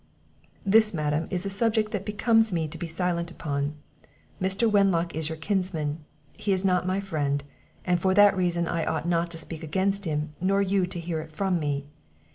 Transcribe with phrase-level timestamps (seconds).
[0.65, 3.75] "This, madam, is a subject that it becomes me to be silent upon.
[4.41, 4.67] Mr.
[4.67, 7.43] Wenlock is your kinsman; he is not my friend;
[7.85, 11.21] and for that reason I ought not to speak against him, nor you to hear
[11.21, 11.85] it from me.